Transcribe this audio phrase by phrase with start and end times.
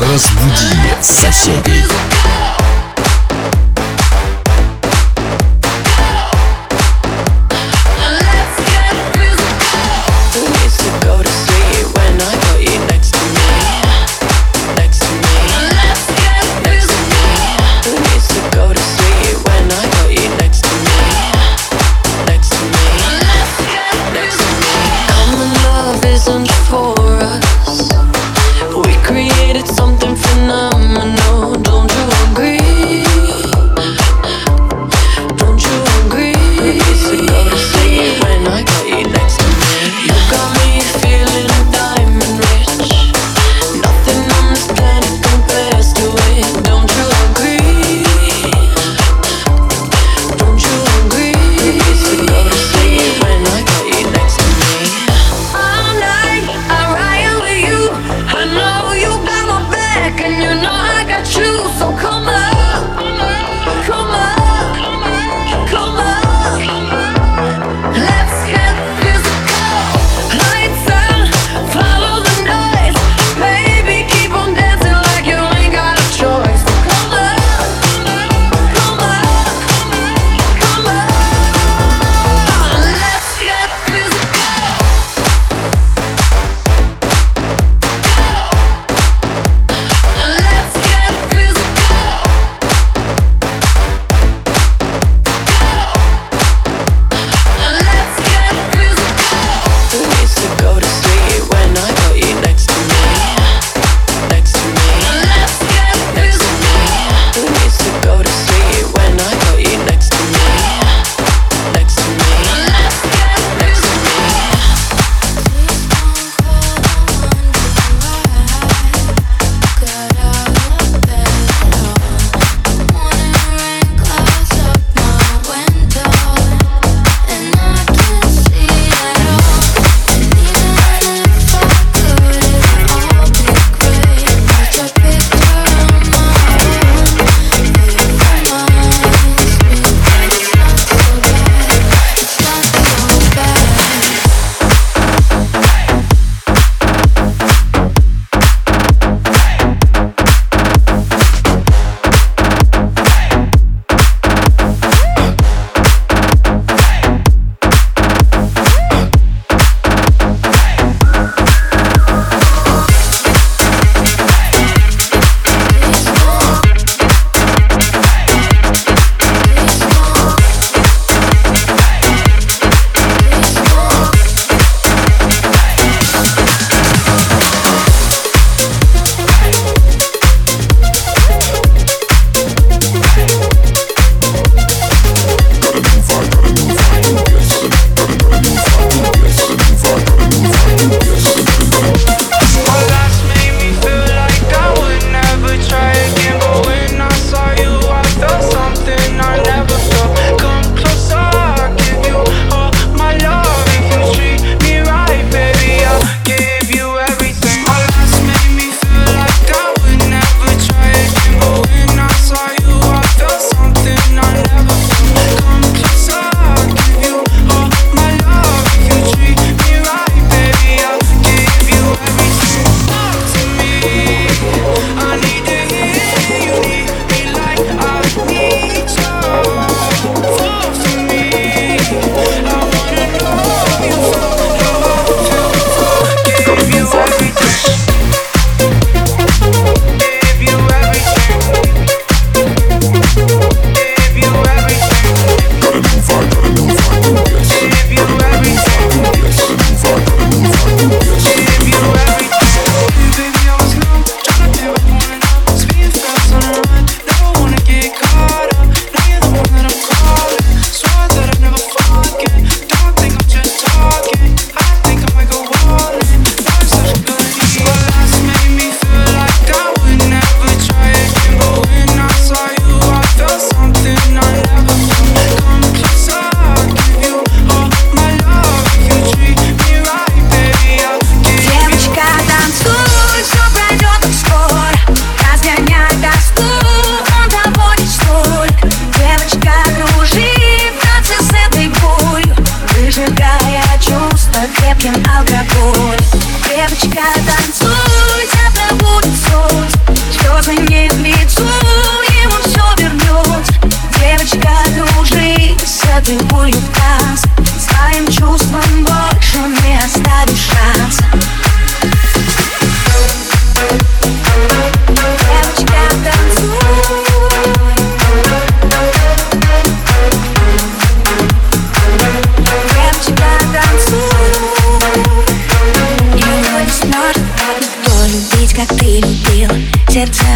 [0.00, 1.84] Разбуди соседей.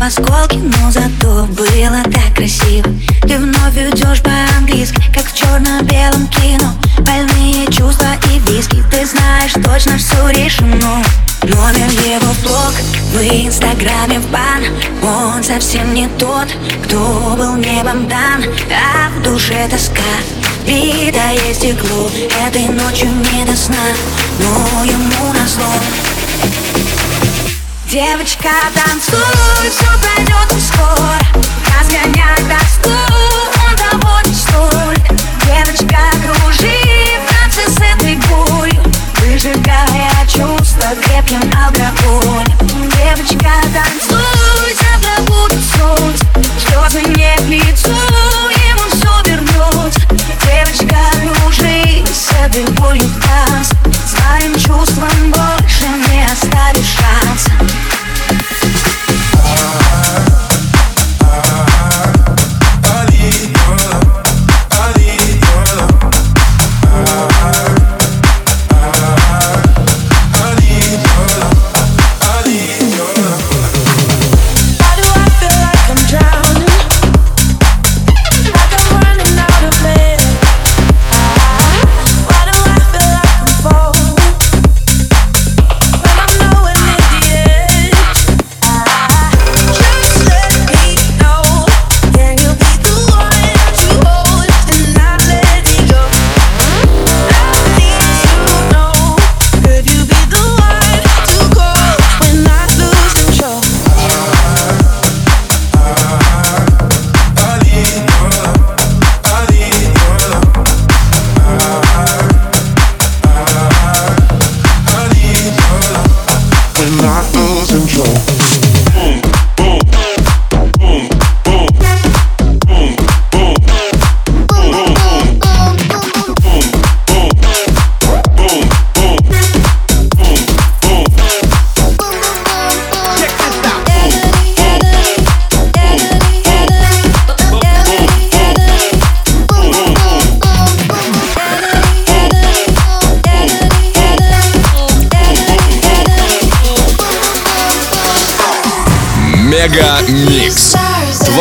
[0.00, 2.88] в осколки, но зато было так красиво.
[3.22, 6.72] Ты вновь уйдешь по-английски, как в черно-белом кино.
[7.00, 11.04] Больные чувства и виски, ты знаешь, точно все решено.
[11.42, 12.72] Номер его блог,
[13.12, 14.64] в инстаграме в бан.
[15.02, 16.48] Он совсем не тот,
[16.84, 18.42] кто был небом дан.
[18.70, 20.00] А в душе тоска,
[20.66, 22.10] битое стекло
[22.46, 23.76] Этой ночью не до сна,
[24.38, 26.19] но ему назло.
[27.90, 31.18] Девочка, танцуй, все пройдет скоро.
[31.76, 33.29] Разгоняй простой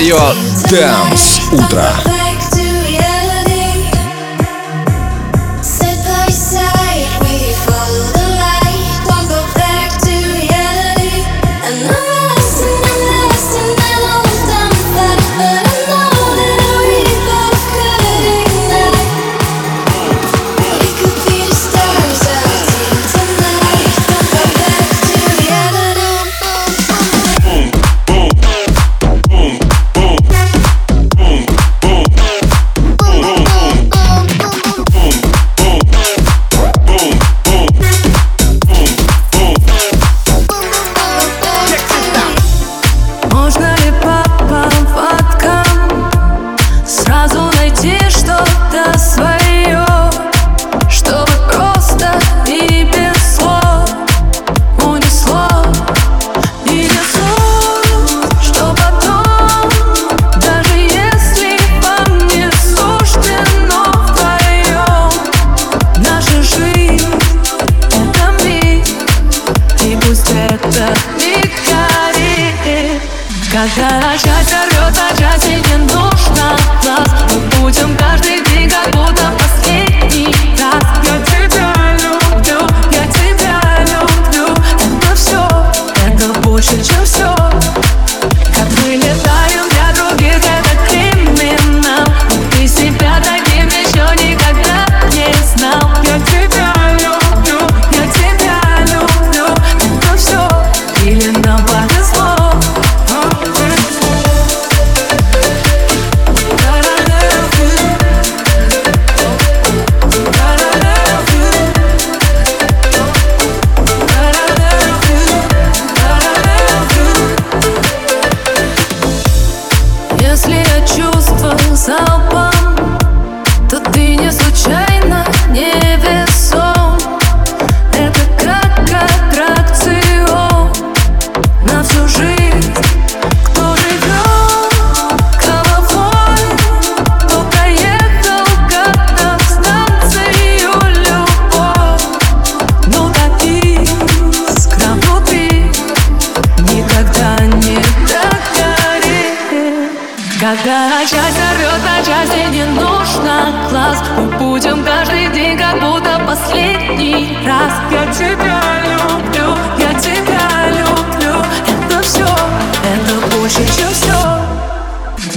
[0.00, 0.16] твое
[0.70, 2.19] Дэнс Утро.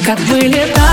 [0.06, 0.92] Как для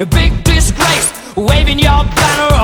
[0.00, 2.55] A big disgrace, waving your banner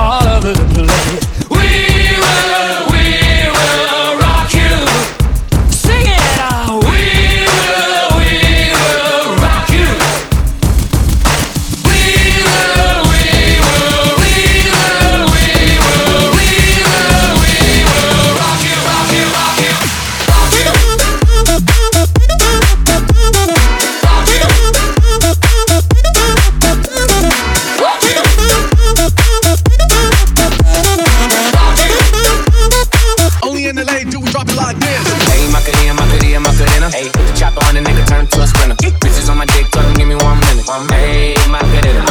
[34.33, 35.05] drop it like this.
[35.29, 36.87] Hey, Macarena, Macarena, Macarena.
[36.89, 38.75] Hey, put the chopper on the nigga, turn him to a sprinter.
[38.97, 40.65] Bitches on my dick, tell him give me one minute.
[40.89, 42.01] Hey, Macarena.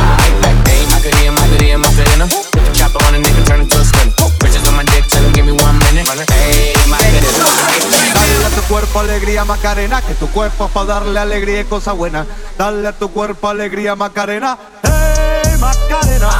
[0.63, 2.25] Hey, Macarena, Macarena, Macarena.
[2.31, 4.31] Put the chopper on the nigga, turn him to a sprinter.
[4.39, 6.07] Bitches on my dick, tell him give me one minute.
[6.31, 7.43] Hey, Macarena.
[8.15, 11.97] Dale a tu cuerpo alegría Macarena, que tu cuerpo es para darle alegría y cosas
[11.97, 12.27] buenas.
[12.57, 16.31] Dale a tu cuerpo alegría Macarena, hey Macarena.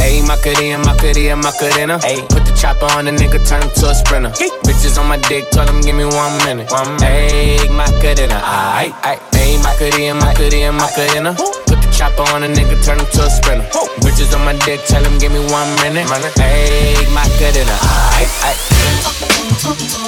[0.00, 2.00] Hey, Macarena, Macarena, Macarena.
[2.00, 4.30] Hey, put the chopper on the nigga, turn him to a sprinter.
[4.64, 6.72] Bitches on my dick, tell him give me one minute.
[6.72, 8.40] One Hey, Macarena.
[8.40, 9.20] Aight, aight.
[9.34, 11.34] Hey, Macarena, Macarena, Macarena.
[11.68, 13.68] Put the chopper on the nigga, turn him to a sprinter.
[14.00, 16.08] Bitches on my dick, tell him give me one minute.
[16.40, 17.76] Hey, Macarena.
[18.16, 18.58] Aight, aight.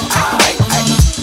[0.09, 1.22] Aight, aight.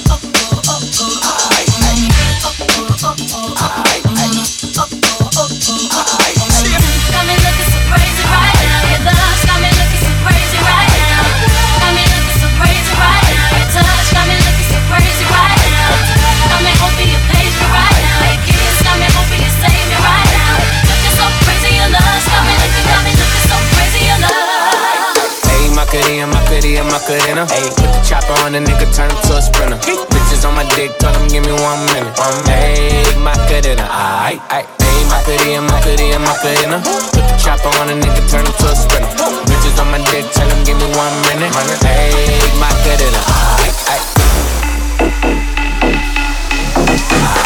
[27.00, 27.48] Macarena, Macarena.
[27.48, 29.76] Hey, put the chopper on the nigga, turn him to a sprinter.
[30.12, 32.12] Bitches on my dick, tell him give me one minute.
[32.44, 33.88] Hey, Macarena.
[33.88, 34.68] Aight, aight.
[34.84, 36.78] Hey, Macarena, Macarena, Macarena.
[36.84, 39.08] Put the chopper on the nigga, turn him to a sprinter.
[39.48, 41.52] Bitches on my dick, tell him give me one minute.
[41.80, 42.12] Hey,
[42.60, 43.20] Macarena.
[43.64, 44.04] Aight, aight.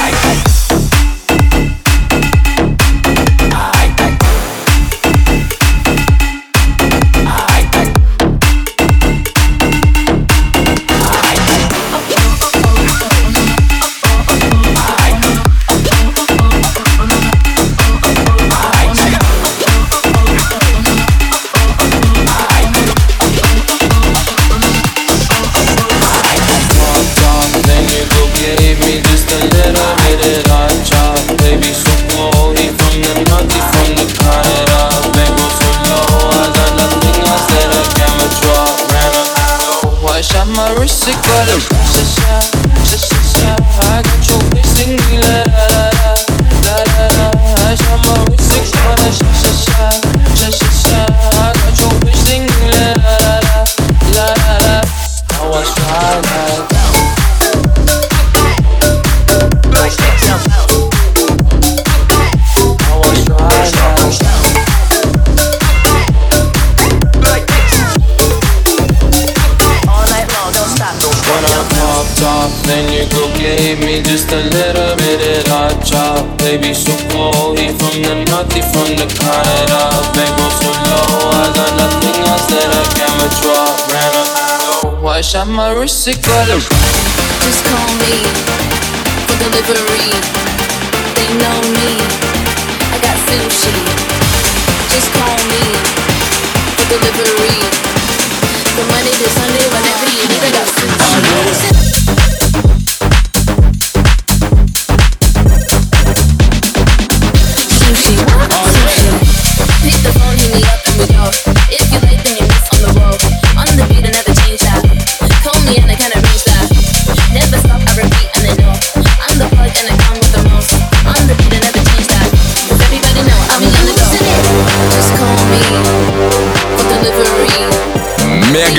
[0.03, 0.43] Aight, aight.
[0.43, 0.54] Aight,
[41.45, 41.74] Adam.
[73.57, 78.15] gave me just a little bit of that chop Baby, so cold, he from the
[78.27, 79.83] north, from the carina.
[80.15, 83.65] They go so low, I got nothing else that I can withdraw.
[83.91, 88.15] Ran up, so I shot my wrist, it got a Just call me
[89.27, 90.13] for delivery.
[91.17, 91.91] They know me,
[92.93, 93.75] I got sushi.
[94.91, 95.65] Just call me
[96.77, 97.59] for delivery.
[98.77, 101.94] The money to Sunday, whenever you need, I got sushi.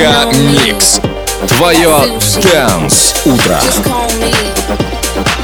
[0.06, 1.02] Мега Микс.
[1.48, 1.90] Твое
[2.40, 3.58] Dance Утро.
[3.60, 4.32] Just call me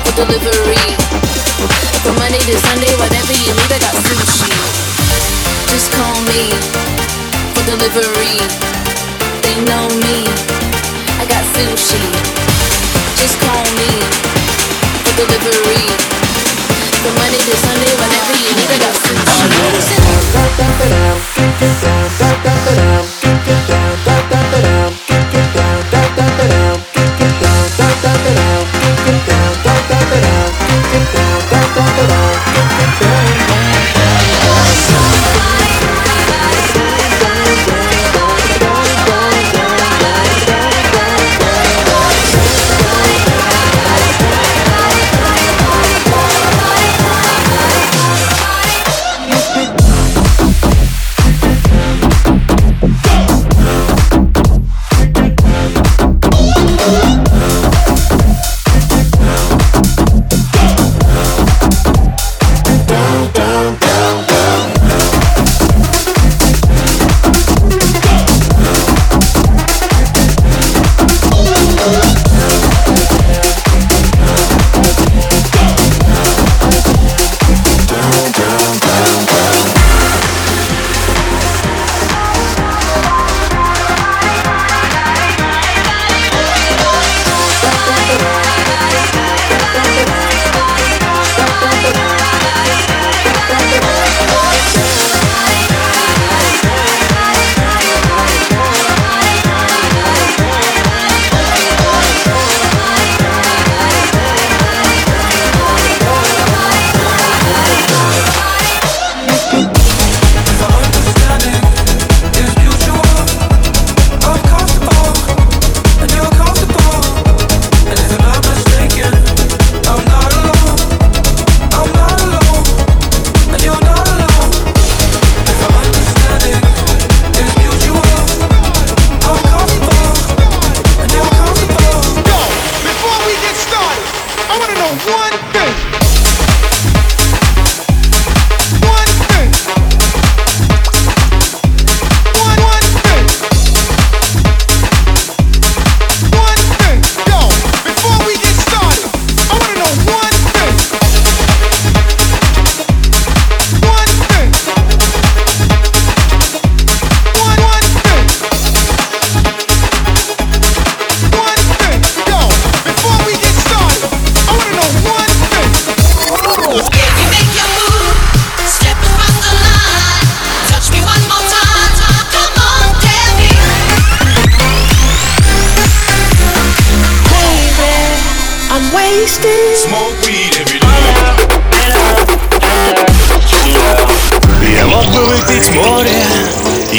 [0.05, 0.77] for delivery.
[2.03, 2.61] For my need is